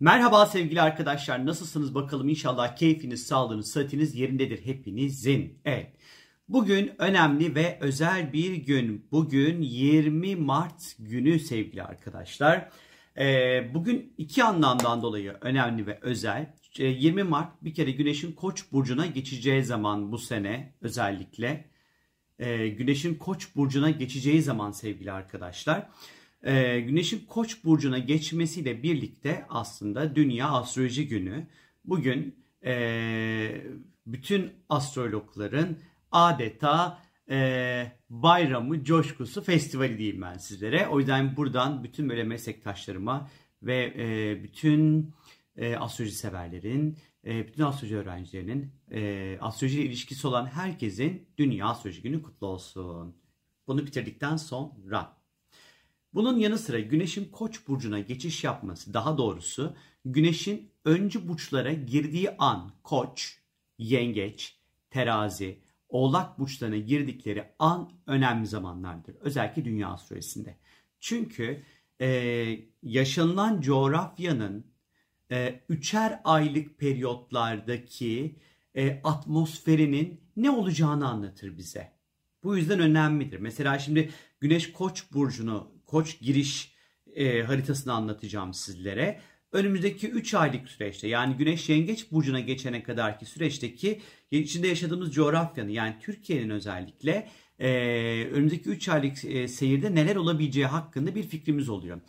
Merhaba 0.00 0.46
sevgili 0.46 0.82
arkadaşlar. 0.82 1.46
Nasılsınız 1.46 1.94
bakalım? 1.94 2.28
İnşallah 2.28 2.76
keyfiniz, 2.76 3.26
sağlığınız, 3.26 3.70
sıhhatiniz 3.70 4.14
yerindedir 4.14 4.66
hepinizin. 4.66 5.58
Evet. 5.64 5.92
Bugün 6.48 6.92
önemli 6.98 7.54
ve 7.54 7.78
özel 7.80 8.32
bir 8.32 8.54
gün. 8.54 9.08
Bugün 9.12 9.62
20 9.62 10.36
Mart 10.36 10.94
günü 10.98 11.40
sevgili 11.40 11.82
arkadaşlar. 11.82 12.70
Ee, 13.18 13.70
bugün 13.74 14.14
iki 14.18 14.44
anlamdan 14.44 15.02
dolayı 15.02 15.36
önemli 15.40 15.86
ve 15.86 15.98
özel. 16.02 16.54
20 16.78 17.20
ee, 17.20 17.24
Mart 17.24 17.64
bir 17.64 17.74
kere 17.74 17.90
Güneş'in 17.90 18.32
Koç 18.32 18.72
burcuna 18.72 19.06
geçeceği 19.06 19.64
zaman 19.64 20.12
bu 20.12 20.18
sene 20.18 20.74
özellikle. 20.80 21.70
Ee, 22.38 22.68
Güneş'in 22.68 23.14
Koç 23.14 23.56
burcuna 23.56 23.90
geçeceği 23.90 24.42
zaman 24.42 24.70
sevgili 24.70 25.12
arkadaşlar. 25.12 25.88
Ee, 26.42 26.80
Güneş'in 26.80 27.26
Koç 27.26 27.64
burcuna 27.64 27.98
geçmesiyle 27.98 28.82
birlikte 28.82 29.46
aslında 29.48 30.16
Dünya 30.16 30.48
Astroloji 30.48 31.08
Günü. 31.08 31.46
Bugün 31.84 32.44
e, 32.64 33.62
bütün 34.06 34.52
astrologların 34.68 35.76
adeta 36.12 37.02
e, 37.30 37.92
bayramı, 38.10 38.84
coşkusu, 38.84 39.42
festivali 39.42 39.98
diyeyim 39.98 40.22
ben 40.22 40.36
sizlere. 40.38 40.88
O 40.88 40.98
yüzden 40.98 41.36
buradan 41.36 41.84
bütün 41.84 42.08
böyle 42.08 42.24
meslektaşlarıma 42.24 43.30
ve 43.62 43.94
e, 43.98 44.42
bütün 44.42 45.10
e, 45.56 45.76
astroloji 45.76 46.14
severlerin, 46.14 46.98
e, 47.26 47.48
bütün 47.48 47.62
astroloji 47.62 47.96
öğrencilerinin, 47.96 48.72
e, 48.90 49.38
astroloji 49.40 49.82
ilişkisi 49.82 50.26
olan 50.26 50.46
herkesin 50.46 51.28
Dünya 51.38 51.66
Astroloji 51.66 52.02
Günü 52.02 52.22
kutlu 52.22 52.46
olsun. 52.46 53.16
Bunu 53.66 53.86
bitirdikten 53.86 54.36
sonra 54.36 55.17
bunun 56.14 56.38
yanı 56.38 56.58
sıra 56.58 56.80
Güneş'in 56.80 57.24
Koç 57.24 57.68
burcuna 57.68 58.00
geçiş 58.00 58.44
yapması, 58.44 58.94
daha 58.94 59.18
doğrusu 59.18 59.76
Güneş'in 60.04 60.70
öncü 60.84 61.28
burçlara 61.28 61.72
girdiği 61.72 62.36
an 62.36 62.72
Koç, 62.82 63.38
Yengeç, 63.78 64.58
Terazi, 64.90 65.58
Oğlak 65.88 66.38
burçlarına 66.38 66.76
girdikleri 66.76 67.44
an 67.58 67.92
önemli 68.06 68.46
zamanlardır. 68.46 69.14
Özellikle 69.20 69.64
dünya 69.64 69.88
astrolojisinde. 69.88 70.56
Çünkü 71.00 71.62
e, 72.00 72.08
yaşanılan 72.82 73.60
coğrafyanın 73.60 74.66
e, 75.30 75.60
üçer 75.68 76.20
aylık 76.24 76.78
periyotlardaki 76.78 78.36
e, 78.74 79.00
atmosferinin 79.04 80.20
ne 80.36 80.50
olacağını 80.50 81.08
anlatır 81.08 81.56
bize. 81.58 81.92
Bu 82.42 82.56
yüzden 82.56 82.80
önemlidir. 82.80 83.38
Mesela 83.38 83.78
şimdi 83.78 84.10
Güneş 84.40 84.72
Koç 84.72 85.04
burcunu 85.12 85.77
koç 85.88 86.20
giriş 86.20 86.72
e, 87.14 87.42
haritasını 87.42 87.92
anlatacağım 87.92 88.54
sizlere. 88.54 89.20
Önümüzdeki 89.52 90.08
3 90.08 90.34
aylık 90.34 90.68
süreçte 90.68 91.08
yani 91.08 91.36
Güneş 91.36 91.68
Yengeç 91.68 92.12
Burcu'na 92.12 92.40
geçene 92.40 92.82
kadarki 92.82 93.26
süreçteki 93.26 94.00
içinde 94.30 94.68
yaşadığımız 94.68 95.14
coğrafyanın 95.14 95.70
yani 95.70 95.96
Türkiye'nin 96.00 96.50
özellikle 96.50 97.28
e, 97.58 97.68
önümüzdeki 98.32 98.68
3 98.68 98.88
aylık 98.88 99.24
e, 99.24 99.48
seyirde 99.48 99.94
neler 99.94 100.16
olabileceği 100.16 100.66
hakkında 100.66 101.14
bir 101.14 101.22
fikrimiz 101.22 101.68
oluyor. 101.68 102.00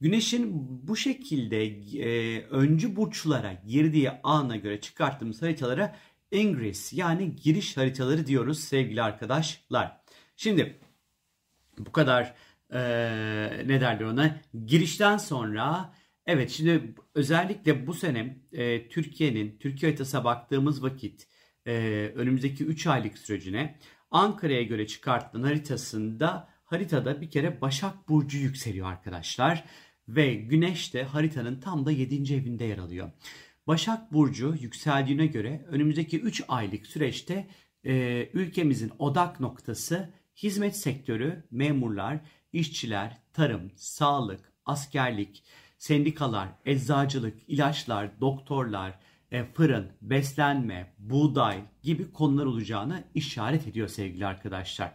Güneşin 0.00 0.50
bu 0.88 0.96
şekilde 0.96 1.66
e, 1.98 2.42
öncü 2.42 2.96
burçlara 2.96 3.62
girdiği 3.66 4.10
ana 4.22 4.56
göre 4.56 4.80
çıkarttığımız 4.80 5.42
haritalara 5.42 5.96
ingress 6.30 6.92
yani 6.92 7.36
giriş 7.36 7.76
haritaları 7.76 8.26
diyoruz 8.26 8.60
sevgili 8.60 9.02
arkadaşlar. 9.02 10.00
Şimdi 10.36 10.78
bu 11.78 11.92
kadar 11.92 12.34
e, 12.72 12.78
ne 13.66 13.80
derler 13.80 14.04
ona 14.04 14.40
girişten 14.66 15.16
sonra 15.16 15.94
evet 16.26 16.50
şimdi 16.50 16.94
özellikle 17.14 17.86
bu 17.86 17.94
sene 17.94 18.36
e, 18.52 18.88
Türkiye'nin 18.88 19.58
Türkiye 19.58 19.90
haritasına 19.90 20.24
baktığımız 20.24 20.82
vakit 20.82 21.28
e, 21.66 21.72
önümüzdeki 22.14 22.64
3 22.64 22.86
aylık 22.86 23.18
sürecine 23.18 23.78
Ankara'ya 24.10 24.62
göre 24.62 24.86
çıkartılan 24.86 25.42
haritasında 25.42 26.48
haritada 26.64 27.20
bir 27.20 27.30
kere 27.30 27.60
Başak 27.60 28.08
Burcu 28.08 28.38
yükseliyor 28.38 28.86
arkadaşlar. 28.86 29.64
Ve 30.08 30.34
Güneş 30.34 30.94
de 30.94 31.02
haritanın 31.02 31.60
tam 31.60 31.86
da 31.86 31.90
7. 31.90 32.34
evinde 32.34 32.64
yer 32.64 32.78
alıyor. 32.78 33.10
Başak 33.66 34.12
Burcu 34.12 34.56
yükseldiğine 34.60 35.26
göre 35.26 35.64
önümüzdeki 35.68 36.20
3 36.20 36.42
aylık 36.48 36.86
süreçte 36.86 37.48
e, 37.84 38.28
ülkemizin 38.32 38.92
odak 38.98 39.40
noktası 39.40 40.14
hizmet 40.36 40.76
sektörü, 40.76 41.44
memurlar, 41.50 42.20
işçiler, 42.52 43.18
tarım, 43.32 43.70
sağlık, 43.76 44.52
askerlik, 44.66 45.42
sendikalar, 45.78 46.48
eczacılık, 46.64 47.38
ilaçlar, 47.48 48.20
doktorlar, 48.20 48.98
e, 49.30 49.44
fırın, 49.44 49.92
beslenme, 50.02 50.94
buğday 50.98 51.60
gibi 51.82 52.12
konular 52.12 52.46
olacağını 52.46 53.04
işaret 53.14 53.66
ediyor 53.66 53.88
sevgili 53.88 54.26
arkadaşlar. 54.26 54.92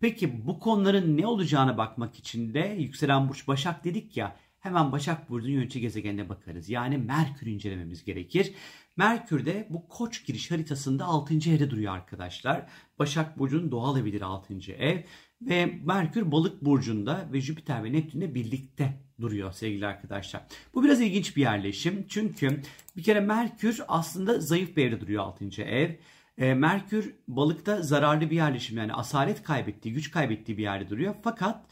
Peki 0.00 0.46
bu 0.46 0.58
konuların 0.58 1.16
ne 1.16 1.26
olacağına 1.26 1.78
bakmak 1.78 2.18
için 2.18 2.54
de 2.54 2.76
yükselen 2.78 3.28
burç 3.28 3.48
Başak 3.48 3.84
dedik 3.84 4.16
ya 4.16 4.36
hemen 4.60 4.92
Başak 4.92 5.30
Burcu'nun 5.30 5.52
yönetici 5.52 5.82
gezegenine 5.82 6.28
bakarız. 6.28 6.68
Yani 6.68 6.98
Merkür 6.98 7.46
incelememiz 7.46 8.04
gerekir. 8.04 8.54
Merkür 8.96 9.46
de 9.46 9.66
bu 9.70 9.88
koç 9.88 10.26
giriş 10.26 10.50
haritasında 10.50 11.04
6. 11.04 11.34
evde 11.34 11.70
duruyor 11.70 11.94
arkadaşlar. 11.94 12.66
Başak 12.98 13.38
Burcu'nun 13.38 13.70
doğal 13.70 13.98
evidir 13.98 14.20
6. 14.20 14.72
ev. 14.72 15.02
Ve 15.48 15.66
Merkür 15.84 16.32
balık 16.32 16.64
burcunda 16.64 17.28
ve 17.32 17.40
Jüpiter 17.40 17.84
ve 17.84 17.92
Neptün'le 17.92 18.34
birlikte 18.34 19.00
duruyor 19.20 19.52
sevgili 19.52 19.86
arkadaşlar. 19.86 20.42
Bu 20.74 20.84
biraz 20.84 21.00
ilginç 21.00 21.36
bir 21.36 21.42
yerleşim. 21.42 22.04
Çünkü 22.08 22.60
bir 22.96 23.02
kere 23.02 23.20
Merkür 23.20 23.80
aslında 23.88 24.40
zayıf 24.40 24.76
bir 24.76 24.86
evde 24.86 25.00
duruyor 25.00 25.24
6. 25.24 25.62
ev. 25.62 25.90
E, 26.38 26.54
Merkür 26.54 27.14
balıkta 27.28 27.82
zararlı 27.82 28.30
bir 28.30 28.36
yerleşim 28.36 28.78
yani 28.78 28.94
asalet 28.94 29.42
kaybettiği, 29.42 29.94
güç 29.94 30.10
kaybettiği 30.10 30.58
bir 30.58 30.62
yerde 30.62 30.90
duruyor. 30.90 31.14
Fakat 31.22 31.66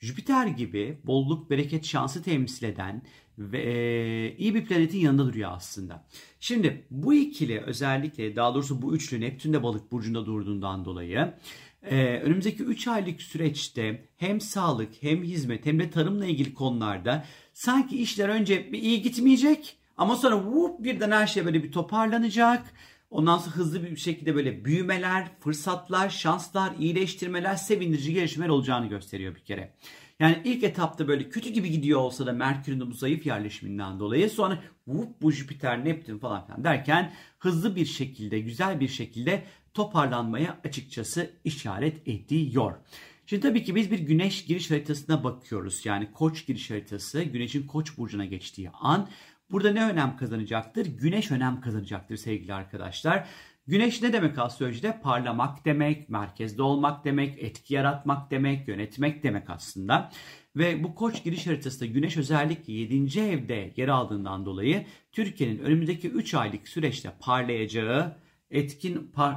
Jüpiter 0.00 0.46
gibi 0.46 1.00
bolluk, 1.04 1.50
bereket, 1.50 1.84
şansı 1.84 2.22
temsil 2.22 2.66
eden 2.66 3.02
ve 3.38 3.62
e, 3.62 4.36
iyi 4.36 4.54
bir 4.54 4.64
planetin 4.64 4.98
yanında 4.98 5.26
duruyor 5.26 5.50
aslında. 5.52 6.06
Şimdi 6.40 6.86
bu 6.90 7.14
ikili 7.14 7.60
özellikle 7.60 8.36
daha 8.36 8.54
doğrusu 8.54 8.82
bu 8.82 8.96
üçlü 8.96 9.20
Neptün 9.20 9.52
de 9.52 9.62
balık 9.62 9.92
burcunda 9.92 10.26
durduğundan 10.26 10.84
dolayı 10.84 11.34
e, 11.90 12.20
önümüzdeki 12.20 12.62
3 12.62 12.88
aylık 12.88 13.22
süreçte 13.22 14.04
hem 14.16 14.40
sağlık 14.40 14.90
hem 15.00 15.22
hizmet 15.22 15.66
hem 15.66 15.78
de 15.78 15.90
tarımla 15.90 16.26
ilgili 16.26 16.54
konularda 16.54 17.24
sanki 17.52 18.02
işler 18.02 18.28
önce 18.28 18.72
bir 18.72 18.82
iyi 18.82 19.02
gitmeyecek 19.02 19.76
ama 19.96 20.16
sonra 20.16 20.36
whoop, 20.36 20.84
birden 20.84 21.10
her 21.10 21.26
şey 21.26 21.44
böyle 21.44 21.62
bir 21.62 21.72
toparlanacak 21.72 22.74
Ondan 23.10 23.38
sonra 23.38 23.56
hızlı 23.56 23.82
bir 23.82 23.96
şekilde 23.96 24.34
böyle 24.34 24.64
büyümeler, 24.64 25.28
fırsatlar, 25.40 26.10
şanslar, 26.10 26.72
iyileştirmeler, 26.78 27.54
sevindirici 27.54 28.14
gelişmeler 28.14 28.48
olacağını 28.48 28.86
gösteriyor 28.86 29.34
bir 29.34 29.40
kere. 29.40 29.72
Yani 30.20 30.42
ilk 30.44 30.64
etapta 30.64 31.08
böyle 31.08 31.28
kötü 31.28 31.50
gibi 31.50 31.70
gidiyor 31.70 32.00
olsa 32.00 32.26
da 32.26 32.32
Merkür'ün 32.32 32.80
bu 32.80 32.92
zayıf 32.92 33.26
yerleşiminden 33.26 34.00
dolayı 34.00 34.30
sonra 34.30 34.62
vup 34.86 35.22
bu 35.22 35.32
Jüpiter, 35.32 35.84
Neptün 35.84 36.18
falan 36.18 36.46
filan 36.46 36.64
derken 36.64 37.12
hızlı 37.38 37.76
bir 37.76 37.86
şekilde, 37.86 38.40
güzel 38.40 38.80
bir 38.80 38.88
şekilde 38.88 39.44
toparlanmaya 39.74 40.60
açıkçası 40.64 41.30
işaret 41.44 42.08
ediyor. 42.08 42.74
Şimdi 43.26 43.42
tabii 43.42 43.64
ki 43.64 43.74
biz 43.74 43.90
bir 43.90 43.98
güneş 43.98 44.44
giriş 44.44 44.70
haritasına 44.70 45.24
bakıyoruz. 45.24 45.86
Yani 45.86 46.12
koç 46.12 46.46
giriş 46.46 46.70
haritası 46.70 47.22
güneşin 47.22 47.66
koç 47.66 47.98
burcuna 47.98 48.24
geçtiği 48.24 48.70
an 48.70 49.08
Burada 49.50 49.72
ne 49.72 49.84
önem 49.84 50.16
kazanacaktır? 50.16 50.86
Güneş 50.86 51.30
önem 51.30 51.60
kazanacaktır 51.60 52.16
sevgili 52.16 52.54
arkadaşlar. 52.54 53.28
Güneş 53.68 54.02
ne 54.02 54.12
demek 54.12 54.38
astrolojide? 54.38 55.00
Parlamak 55.02 55.64
demek, 55.64 56.08
merkezde 56.08 56.62
olmak 56.62 57.04
demek, 57.04 57.42
etki 57.42 57.74
yaratmak 57.74 58.30
demek, 58.30 58.68
yönetmek 58.68 59.22
demek 59.22 59.50
aslında. 59.50 60.10
Ve 60.56 60.84
bu 60.84 60.94
koç 60.94 61.24
giriş 61.24 61.46
haritasında 61.46 61.86
güneş 61.86 62.16
özellikle 62.16 62.72
7. 62.72 63.20
evde 63.20 63.72
yer 63.76 63.88
aldığından 63.88 64.46
dolayı 64.46 64.86
Türkiye'nin 65.12 65.58
önümüzdeki 65.58 66.08
3 66.08 66.34
aylık 66.34 66.68
süreçte 66.68 67.12
parlayacağı, 67.20 68.16
etkin 68.50 69.10
par, 69.14 69.36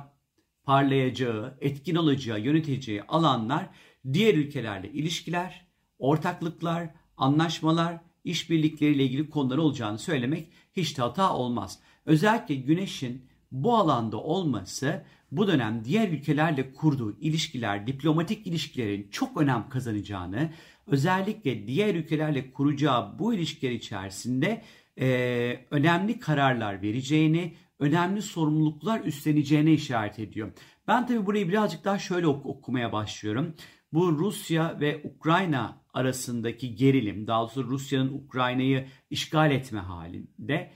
parlayacağı, 0.64 1.58
etkin 1.62 1.96
olacağı, 1.96 2.40
yöneteceği 2.40 3.04
alanlar 3.04 3.70
diğer 4.14 4.34
ülkelerle 4.34 4.92
ilişkiler, 4.92 5.68
ortaklıklar, 6.00 6.90
anlaşmalar 7.18 7.98
işbirlikleriyle 8.24 9.04
ilgili 9.04 9.30
konuları 9.30 9.62
olacağını 9.62 10.00
söylemek 10.00 10.52
hiç 10.76 10.98
de 10.98 11.02
hata 11.02 11.34
olmaz. 11.34 11.80
Özellikle 12.06 12.56
Güneş'in 12.56 13.30
bu 13.52 13.76
alanda 13.76 14.18
olması 14.18 15.04
bu 15.32 15.48
dönem 15.48 15.86
diğer 15.86 16.10
ülkelerle 16.10 16.74
kurduğu 16.74 17.18
ilişkiler, 17.20 17.88
diplomatik 17.88 18.48
ilişkilerin 18.48 19.08
çok 19.12 19.42
önem 19.42 19.70
kazanacağını, 19.70 20.50
özellikle 20.88 21.68
diğer 21.68 21.96
ülkelerle 21.96 22.52
kuracağı 22.52 23.20
bu 23.20 23.34
ilişkiler 23.34 23.72
içerisinde 23.72 24.62
e, 25.00 25.60
önemli 25.72 26.20
kararlar 26.20 26.82
vereceğini, 26.82 27.56
önemli 27.80 28.22
sorumluluklar 28.22 29.00
üstleneceğine 29.00 29.72
işaret 29.72 30.20
ediyor. 30.20 30.52
Ben 30.88 31.08
tabi 31.08 31.26
burayı 31.26 31.48
birazcık 31.48 31.86
daha 31.86 32.00
şöyle 32.00 32.28
ok- 32.28 32.46
okumaya 32.46 32.92
başlıyorum. 32.92 33.56
bu 33.94 34.12
Rusya 34.12 34.80
ve 34.80 35.02
Ukrayna 35.04 35.78
arasındaki 35.94 36.76
gerilim, 36.76 37.28
daha 37.28 37.42
doğrusu 37.42 37.64
Rusya'nın 37.64 38.14
Ukrayna'yı 38.14 38.88
işgal 39.10 39.52
etme 39.52 39.80
halinde 39.80 40.72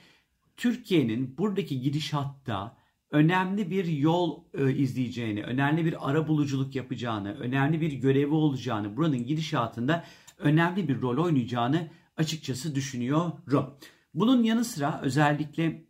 Türkiye'nin 0.56 1.38
buradaki 1.38 1.80
gidişatta 1.80 2.76
önemli 3.10 3.70
bir 3.70 3.84
yol 3.84 4.44
e, 4.54 4.72
izleyeceğini, 4.72 5.42
önemli 5.42 5.84
bir 5.84 6.10
ara 6.10 6.28
buluculuk 6.28 6.74
yapacağını, 6.74 7.34
önemli 7.34 7.80
bir 7.80 7.92
görevi 7.92 8.34
olacağını, 8.34 8.96
buranın 8.96 9.26
gidişatında 9.26 10.04
önemli 10.38 10.88
bir 10.88 11.00
rol 11.00 11.24
oynayacağını 11.24 11.88
açıkçası 12.16 12.74
düşünüyorum. 12.74 13.74
Bunun 14.14 14.42
yanı 14.42 14.64
sıra 14.64 15.00
özellikle 15.02 15.84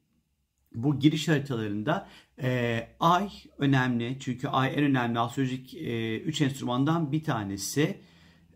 bu 0.75 0.99
giriş 0.99 1.29
haritalarında 1.29 2.09
e, 2.43 2.81
ay 3.01 3.29
önemli 3.59 4.17
çünkü 4.21 4.49
ay 4.49 4.73
en 4.77 4.85
önemli 4.85 5.19
astrolojik 5.19 5.75
3 5.75 5.81
e, 5.81 6.19
üç 6.19 6.41
enstrümandan 6.41 7.13
bir 7.13 7.25
tanesi. 7.25 8.01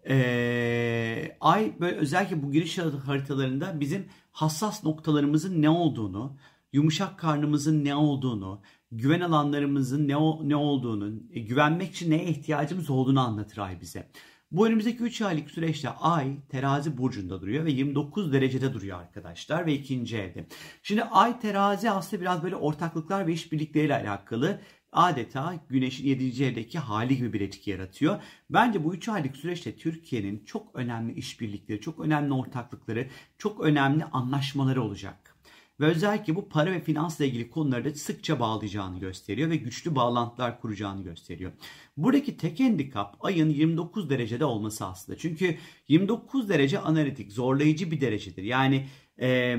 E, 0.08 1.37
ay 1.40 1.72
böyle 1.81 1.96
özellikle 1.96 2.43
bu 2.43 2.52
giriş 2.52 2.78
haritalarında 2.78 3.81
bizim 3.81 4.06
hassas 4.38 4.85
noktalarımızın 4.85 5.62
ne 5.62 5.70
olduğunu, 5.70 6.37
yumuşak 6.73 7.19
karnımızın 7.19 7.85
ne 7.85 7.94
olduğunu, 7.94 8.62
güven 8.93 9.20
alanlarımızın 9.20 10.08
ne, 10.08 10.14
ne 10.49 10.56
olduğunu, 10.56 11.20
e, 11.31 11.40
güvenmek 11.40 11.90
için 11.90 12.11
neye 12.11 12.25
ihtiyacımız 12.25 12.90
olduğunu 12.90 13.20
anlatır 13.20 13.58
ay 13.58 13.81
bize. 13.81 14.11
Bu 14.50 14.67
önümüzdeki 14.67 15.02
3 15.02 15.23
aylık 15.23 15.50
süreçte 15.50 15.88
Ay 15.88 16.37
terazi 16.49 16.99
burcunda 16.99 17.40
duruyor 17.40 17.64
ve 17.64 17.70
29 17.70 18.32
derecede 18.32 18.75
duruyor 18.75 18.99
arkadaşlar 19.00 19.67
ve 19.67 19.75
ikinci 19.75 20.17
evde. 20.17 20.46
Şimdi 20.82 21.02
Ay 21.02 21.41
terazi 21.41 21.91
aslında 21.91 22.23
biraz 22.23 22.43
böyle 22.43 22.56
ortaklıklar 22.56 23.26
ve 23.26 23.32
işbirlikleriyle 23.32 23.94
alakalı 23.94 24.61
adeta 24.93 25.61
Güneş'in 25.69 26.06
7. 26.06 26.44
evdeki 26.44 26.79
hali 26.79 27.17
gibi 27.17 27.32
bir 27.32 27.40
etki 27.40 27.70
yaratıyor. 27.70 28.23
Bence 28.50 28.85
bu 28.85 28.94
3 28.94 29.08
aylık 29.08 29.37
süreçte 29.37 29.76
Türkiye'nin 29.76 30.44
çok 30.44 30.75
önemli 30.75 31.14
işbirlikleri, 31.14 31.81
çok 31.81 32.00
önemli 32.00 32.32
ortaklıkları, 32.32 33.08
çok 33.38 33.61
önemli 33.61 34.05
anlaşmaları 34.05 34.82
olacak. 34.82 35.35
Ve 35.81 35.87
özellikle 35.87 36.37
bu 36.37 36.49
para 36.49 36.73
ve 36.73 36.81
finansla 36.81 37.25
ilgili 37.25 37.50
konularda 37.50 37.94
sıkça 37.94 38.40
bağlayacağını 38.40 38.99
gösteriyor 38.99 39.50
ve 39.50 39.56
güçlü 39.56 39.94
bağlantılar 39.94 40.61
kuracağını 40.61 41.02
gösteriyor. 41.02 41.52
Buradaki 41.96 42.37
tek 42.37 42.61
handikap 42.61 43.25
ayın 43.25 43.50
29 43.50 44.11
derecede 44.11 44.44
olması 44.44 44.87
aslında. 44.87 45.19
Çünkü 45.19 45.58
29 45.88 46.49
derece 46.49 46.79
analitik, 46.79 47.32
zorlayıcı 47.32 47.91
bir 47.91 48.00
derecedir. 48.00 48.43
Yani 48.43 48.87
ee, 49.20 49.56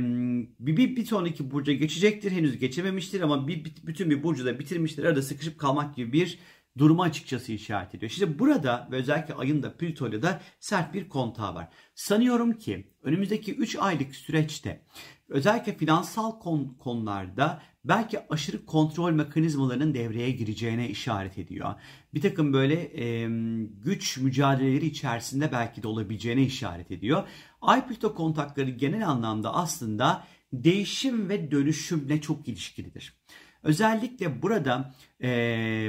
bir, 0.59 0.95
bir, 0.95 1.06
sonraki 1.06 1.51
burca 1.51 1.73
geçecektir. 1.73 2.31
Henüz 2.31 2.57
geçememiştir 2.59 3.21
ama 3.21 3.47
bir, 3.47 3.65
bütün 3.83 4.09
bir 4.09 4.23
burcu 4.23 4.45
da 4.45 4.59
bitirmiştir. 4.59 5.03
Arada 5.03 5.21
sıkışıp 5.21 5.59
kalmak 5.59 5.95
gibi 5.95 6.13
bir 6.13 6.39
durumu 6.77 7.03
açıkçası 7.03 7.51
işaret 7.51 7.95
ediyor. 7.95 8.11
İşte 8.11 8.39
burada 8.39 8.88
ve 8.91 8.95
özellikle 8.95 9.33
ayın 9.33 9.63
da 9.63 9.77
Plüto'yla 9.77 10.21
da 10.21 10.41
sert 10.59 10.94
bir 10.94 11.09
kontağı 11.09 11.56
var. 11.56 11.67
Sanıyorum 11.95 12.53
ki 12.53 12.88
önümüzdeki 13.03 13.56
3 13.56 13.75
aylık 13.75 14.15
süreçte 14.15 14.81
özellikle 15.29 15.77
finansal 15.77 16.39
kon 16.39 16.75
konularda 16.79 17.61
belki 17.85 18.19
aşırı 18.29 18.65
kontrol 18.65 19.11
mekanizmalarının 19.11 19.93
devreye 19.93 20.31
gireceğine 20.31 20.89
işaret 20.89 21.37
ediyor. 21.37 21.75
Bir 22.13 22.21
takım 22.21 22.53
böyle 22.53 23.03
e, 23.03 23.27
güç 23.83 24.17
mücadeleleri 24.17 24.85
içerisinde 24.85 25.51
belki 25.51 25.83
de 25.83 25.87
olabileceğine 25.87 26.41
işaret 26.41 26.91
ediyor. 26.91 27.23
Ay 27.61 27.87
Plüto 27.87 28.15
kontakları 28.15 28.69
genel 28.69 29.07
anlamda 29.07 29.53
aslında 29.53 30.23
değişim 30.53 31.29
ve 31.29 31.51
dönüşümle 31.51 32.21
çok 32.21 32.47
ilişkilidir. 32.47 33.13
Özellikle 33.63 34.41
burada 34.41 34.93
e, 35.21 35.29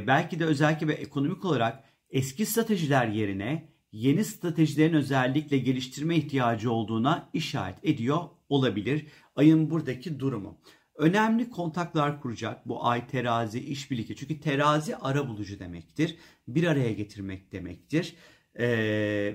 belki 0.06 0.38
de 0.38 0.44
özellikle 0.44 0.88
ve 0.88 0.92
ekonomik 0.92 1.44
olarak 1.44 1.84
eski 2.10 2.46
stratejiler 2.46 3.06
yerine 3.06 3.68
yeni 3.92 4.24
stratejilerin 4.24 4.94
özellikle 4.94 5.58
geliştirme 5.58 6.16
ihtiyacı 6.16 6.72
olduğuna 6.72 7.28
işaret 7.32 7.76
ediyor 7.82 8.18
olabilir 8.48 9.06
ayın 9.40 9.70
buradaki 9.70 10.20
durumu. 10.20 10.58
Önemli 10.94 11.50
kontaklar 11.50 12.20
kuracak 12.20 12.68
bu 12.68 12.86
ay 12.86 13.06
terazi 13.06 13.60
işbirliği. 13.60 14.16
Çünkü 14.16 14.40
terazi 14.40 14.96
ara 14.96 15.28
bulucu 15.28 15.58
demektir. 15.58 16.16
Bir 16.48 16.64
araya 16.64 16.92
getirmek 16.92 17.52
demektir. 17.52 18.14
Ee, 18.54 18.68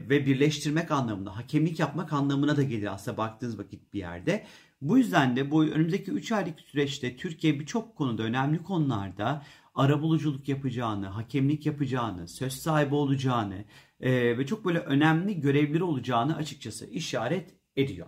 ve 0.09 0.25
birleştirmek 0.25 0.91
anlamında, 0.91 1.37
hakemlik 1.37 1.79
yapmak 1.79 2.13
anlamına 2.13 2.57
da 2.57 2.63
gelir 2.63 2.93
aslında 2.93 3.17
baktığınız 3.17 3.59
vakit 3.59 3.93
bir 3.93 3.99
yerde. 3.99 4.45
Bu 4.81 4.97
yüzden 4.97 5.35
de 5.35 5.51
bu 5.51 5.63
önümüzdeki 5.63 6.11
3 6.11 6.31
aylık 6.31 6.59
süreçte 6.59 7.15
Türkiye 7.15 7.59
birçok 7.59 7.95
konuda 7.95 8.23
önemli 8.23 8.63
konularda 8.63 9.45
arabuluculuk 9.75 10.49
yapacağını, 10.49 11.07
hakemlik 11.07 11.65
yapacağını, 11.65 12.27
söz 12.27 12.53
sahibi 12.53 12.95
olacağını 12.95 13.65
e, 13.99 14.37
ve 14.37 14.45
çok 14.45 14.65
böyle 14.65 14.79
önemli 14.79 15.41
görevleri 15.41 15.83
olacağını 15.83 16.35
açıkçası 16.35 16.85
işaret 16.85 17.55
ediyor. 17.75 18.07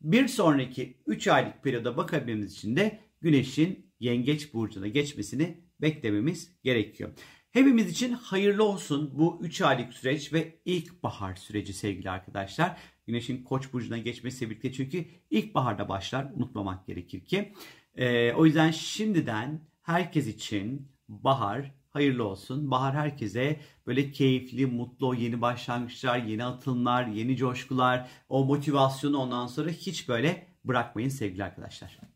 Bir 0.00 0.28
sonraki 0.28 1.02
3 1.06 1.28
aylık 1.28 1.62
periyoda 1.62 1.96
bakabilmemiz 1.96 2.52
için 2.52 2.76
de 2.76 3.00
Güneş'in 3.20 3.92
Yengeç 4.00 4.54
burcuna 4.54 4.88
geçmesini 4.88 5.64
beklememiz 5.80 6.56
gerekiyor. 6.62 7.10
Hepimiz 7.50 7.90
için 7.90 8.12
hayırlı 8.12 8.64
olsun 8.64 9.18
bu 9.18 9.38
3 9.42 9.60
aylık 9.60 9.94
süreç 9.94 10.32
ve 10.32 10.60
ilkbahar 10.64 11.34
süreci 11.34 11.72
sevgili 11.72 12.10
arkadaşlar. 12.10 12.76
Güneşin 13.06 13.44
Koç 13.44 13.72
burcuna 13.72 13.98
geçmesi 13.98 14.50
birlikte 14.50 14.72
çünkü 14.72 15.04
ilkbaharda 15.30 15.88
başlar 15.88 16.30
unutmamak 16.34 16.86
gerekir 16.86 17.24
ki. 17.24 17.52
Ee, 17.94 18.32
o 18.32 18.46
yüzden 18.46 18.70
şimdiden 18.70 19.60
herkes 19.82 20.26
için 20.26 20.92
bahar 21.08 21.74
hayırlı 21.90 22.24
olsun. 22.24 22.70
Bahar 22.70 22.94
herkese 22.94 23.60
böyle 23.86 24.12
keyifli, 24.12 24.66
mutlu, 24.66 25.14
yeni 25.14 25.40
başlangıçlar, 25.40 26.18
yeni 26.18 26.44
atılımlar, 26.44 27.06
yeni 27.06 27.36
coşkular, 27.36 28.08
o 28.28 28.44
motivasyonu 28.44 29.18
ondan 29.18 29.46
sonra 29.46 29.70
hiç 29.70 30.08
böyle 30.08 30.46
bırakmayın 30.64 31.08
sevgili 31.08 31.44
arkadaşlar. 31.44 32.09